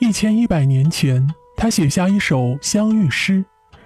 [0.00, 3.44] 一千一百年前，他写下一首相遇诗，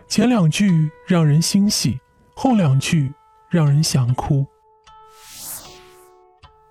[0.08, 2.00] 前两句让人欣喜，
[2.34, 3.12] 后两句
[3.50, 4.46] 让人想哭。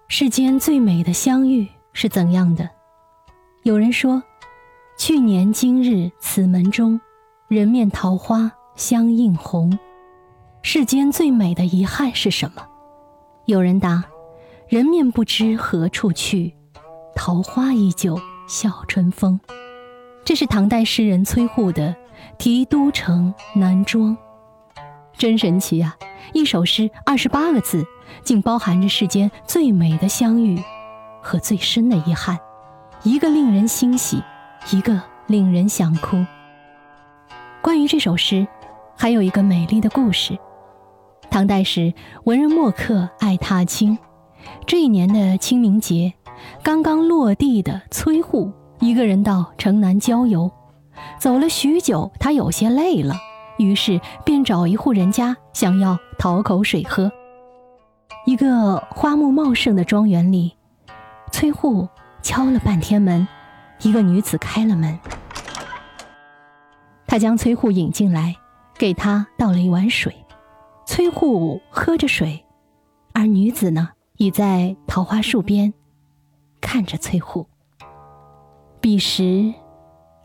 [0.08, 2.68] 世间最美的相遇是怎样的？
[3.62, 4.24] 有人说，
[4.98, 7.00] 去年今日此门中，
[7.48, 9.78] 人面桃花相映红。
[10.64, 12.68] 世间最美的遗憾是什么？
[13.46, 14.04] 有人答：
[14.68, 16.56] 人面不知何处去，
[17.16, 19.40] 桃花依旧笑春风。
[20.26, 21.90] 这是唐代诗人崔护的
[22.38, 24.18] 《题都城南庄》，
[25.18, 25.96] 真神奇啊！
[26.34, 27.86] 一首诗二十八个字，
[28.24, 30.62] 竟包含着世间最美的相遇
[31.22, 32.38] 和最深的遗憾，
[33.04, 34.22] 一个令人欣喜，
[34.72, 36.26] 一个令人想哭。
[37.62, 38.46] 关于这首诗，
[38.98, 40.38] 还有一个美丽的故事。
[41.30, 41.94] 唐代时，
[42.26, 43.98] 文人墨客爱踏青。
[44.66, 46.14] 这一年的清明节，
[46.64, 50.52] 刚刚落地的崔护一个人到城南郊游，
[51.20, 53.16] 走了许久，他有些累了，
[53.58, 57.12] 于是便找一户人家，想要讨口水喝。
[58.26, 60.56] 一个花木茂盛的庄园里，
[61.32, 61.88] 崔护
[62.22, 63.28] 敲了半天门，
[63.82, 65.00] 一个女子开了门。
[67.08, 68.36] 他将崔护引进来，
[68.78, 70.14] 给他倒了一碗水。
[70.86, 72.46] 崔护喝着水，
[73.14, 75.72] 而女子呢，倚在桃花树边，
[76.60, 77.46] 看着崔护。
[78.82, 79.54] 彼时，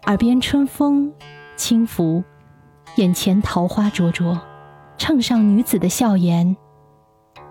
[0.07, 1.12] 耳边春风
[1.57, 2.25] 轻拂，
[2.97, 4.41] 眼前桃花灼灼，
[4.97, 6.57] 衬上女子的笑颜。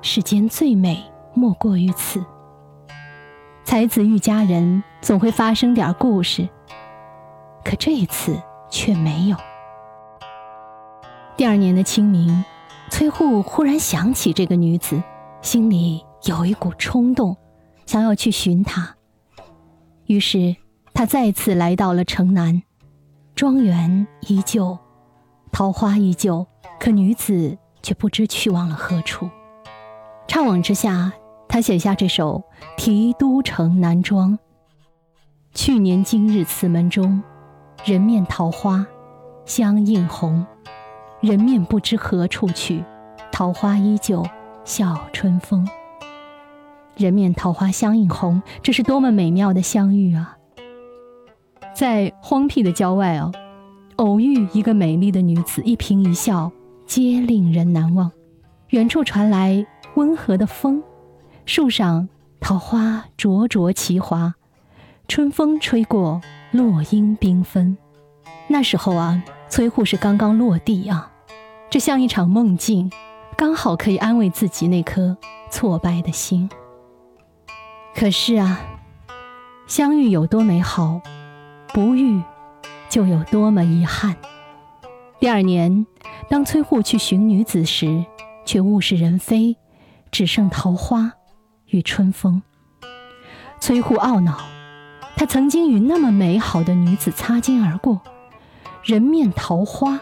[0.02, 1.04] 世间最美
[1.36, 2.26] 莫过于此。
[3.64, 6.50] 才子遇佳人，总会发生点故事，
[7.64, 9.38] 可这一次却没有。
[11.38, 12.44] 第二年的清明。
[12.90, 15.02] 崔护忽然想起这个女子，
[15.42, 17.36] 心里有一股冲动，
[17.86, 18.96] 想要去寻她。
[20.06, 20.56] 于是
[20.94, 22.62] 他再次来到了城南，
[23.34, 24.78] 庄园依旧，
[25.52, 26.46] 桃花依旧，
[26.80, 29.30] 可女子却不知去往了何处。
[30.28, 31.14] 怅惘之下，
[31.48, 32.44] 他写下这首
[32.78, 34.38] 《题都城南庄》：
[35.54, 37.24] 去年今日此门中，
[37.84, 38.86] 人面桃花
[39.46, 40.46] 相映红。
[41.20, 42.84] 人面不知何处去，
[43.32, 44.26] 桃花依旧
[44.66, 45.68] 笑春风。
[47.02, 50.38] 人面桃花相映红，这是多么美妙的相遇啊！
[51.74, 53.32] 在荒僻的郊外哦，
[53.96, 56.52] 偶遇一个美丽的女子，一颦一笑
[56.86, 58.12] 皆令人难忘。
[58.70, 60.82] 远处传来温和的风，
[61.46, 62.08] 树上
[62.40, 64.36] 桃花灼灼其华，
[65.08, 67.78] 春风吹过，落英缤纷。
[68.48, 71.12] 那时候啊，崔护是刚刚落地啊。
[71.70, 72.92] 这像一场梦境，
[73.38, 75.18] 刚好可以安慰自己那颗
[75.50, 76.50] 挫败的心。
[78.02, 78.60] 可是啊，
[79.68, 81.02] 相遇有多美好，
[81.72, 82.20] 不遇
[82.90, 84.16] 就有多么遗憾。
[85.20, 85.86] 第二年，
[86.28, 88.04] 当崔护去寻女子时，
[88.44, 89.56] 却物是人非，
[90.10, 91.14] 只剩桃花
[91.68, 92.42] 与春风。
[93.60, 94.40] 崔护懊恼，
[95.16, 98.02] 他曾经与那么美好的女子擦肩而过，
[98.84, 100.00] 人面桃花。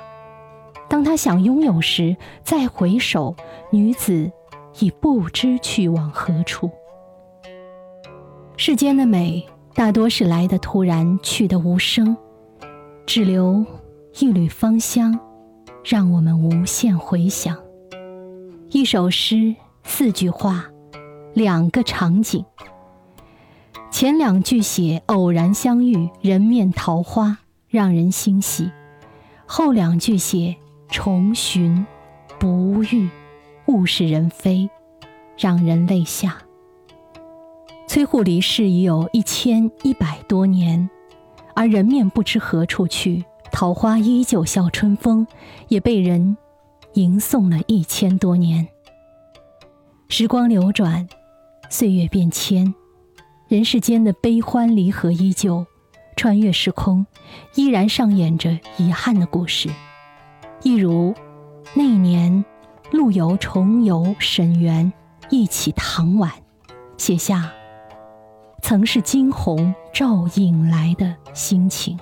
[0.88, 2.15] 当他想拥有时，
[2.45, 3.35] 再回首，
[3.71, 4.31] 女子
[4.79, 6.71] 已不知去往何处。
[8.61, 12.17] 世间的美，大多是来的突然，去的无声，
[13.05, 13.65] 只留
[14.19, 15.17] 一缕芳香，
[15.81, 17.57] 让我们无限回想。
[18.71, 19.55] 一首诗，
[19.85, 20.65] 四句话，
[21.33, 22.43] 两个场景。
[23.89, 27.37] 前两句写偶然相遇，人面桃花，
[27.69, 28.69] 让人欣喜；
[29.45, 30.57] 后两句写。
[30.91, 31.85] 重寻
[32.39, 33.07] 不遇，
[33.67, 34.69] 物是人非，
[35.37, 36.39] 让人泪下。
[37.89, 40.88] 崔护离世已有一千一百多年，
[41.55, 45.25] 而人面不知何处去，桃花依旧笑春风，
[45.69, 46.38] 也被人
[46.94, 48.67] 吟诵了一千多年。
[50.07, 51.09] 时光流转，
[51.72, 52.72] 岁月变迁，
[53.47, 55.66] 人世间的悲欢离合依旧，
[56.16, 57.03] 穿越时空，
[57.56, 59.68] 依然上演着遗憾的故事。
[60.62, 61.12] 一如
[61.74, 62.45] 那年，
[62.91, 64.94] 陆游重游沈园，
[65.31, 66.31] 忆起唐婉，
[66.95, 67.51] 写下
[68.61, 71.97] “曾是惊鸿照影来”的心情；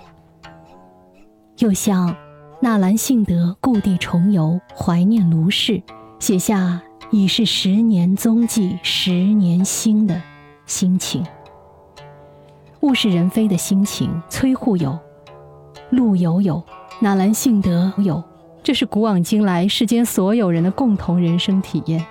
[1.60, 2.16] 又像
[2.60, 5.82] 纳兰性德故地重游，怀念卢氏，
[6.20, 6.82] 写下
[7.12, 10.22] “已是十年踪迹十年心”的
[10.66, 11.26] 心情。
[12.82, 14.98] 物是人非的心情，崔护有，
[15.90, 16.64] 陆游有，
[17.00, 18.24] 纳兰性德有。
[18.64, 22.06] 这是古往今来世间所有人的共同人生体验。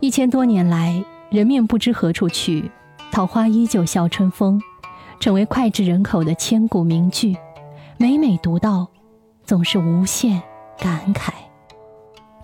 [0.00, 2.70] 一千多年来，人面不知何处去，
[3.18, 4.62] 桃花依旧笑春风。
[5.18, 7.36] 成为脍炙人口的千古名句，
[7.96, 8.86] 每每读到，
[9.42, 10.40] 总是无限
[10.78, 11.32] 感慨。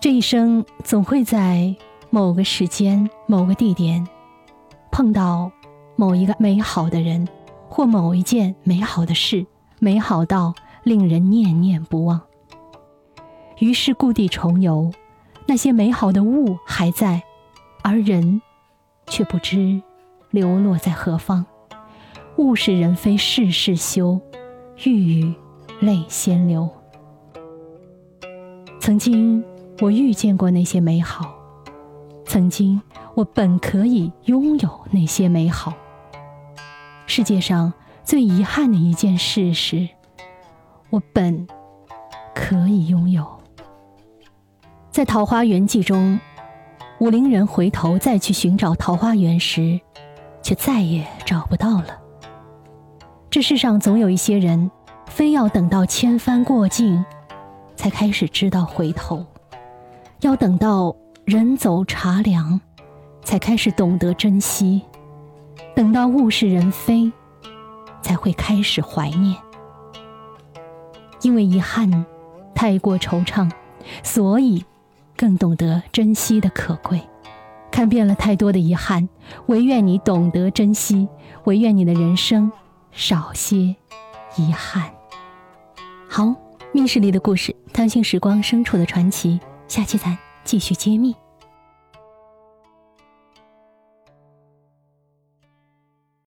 [0.01, 1.73] 这一生总会在
[2.09, 4.05] 某个时间、某个地点，
[4.91, 5.49] 碰到
[5.95, 7.25] 某一个美好的人，
[7.69, 9.45] 或某一件美好的事，
[9.79, 12.19] 美好到令人念念不忘。
[13.59, 14.91] 于是故地重游，
[15.45, 17.23] 那些美好的物还在，
[17.81, 18.41] 而人
[19.07, 19.81] 却不知
[20.35, 21.43] 流落在何方。
[22.37, 24.19] 物是人非事事休，
[24.83, 25.33] 欲语
[25.79, 26.69] 泪先流。
[28.81, 29.43] 曾经
[29.79, 31.33] 我遇见过那些美好，
[32.25, 32.81] 曾经
[33.15, 35.73] 我本可以拥有那些美好。
[37.07, 37.71] 世界上
[38.03, 39.87] 最遗憾的一件事是，
[40.89, 41.47] 我本
[42.35, 43.25] 可以拥有。
[44.91, 46.19] 在《桃花源记》中，
[46.99, 49.79] 武陵人回头再去寻找桃花源时，
[50.45, 51.99] 却再也找不到了。
[53.31, 54.69] 这世上总有一些人，
[55.07, 57.03] 非要等到千帆过尽，
[57.75, 59.25] 才开始知道回头；
[60.19, 62.61] 要等到人走茶凉，
[63.23, 64.81] 才开始懂得珍惜；
[65.75, 67.11] 等到物是人非，
[68.03, 69.35] 才会开始怀念。
[71.23, 72.05] 因为遗憾
[72.53, 73.49] 太过惆怅，
[74.03, 74.63] 所以。
[75.17, 77.01] 更懂得珍惜的可贵，
[77.75, 79.09] 看遍了太多的遗憾，
[79.47, 81.09] 唯愿你懂得珍惜，
[81.43, 82.49] 唯愿你的人生
[82.93, 83.75] 少些
[84.37, 84.89] 遗憾。
[86.07, 86.33] 好，
[86.71, 91.13] 密室里的故事，探寻时光深处的传奇，下期咱继续揭秘。